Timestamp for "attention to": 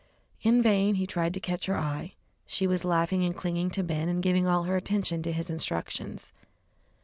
4.75-5.31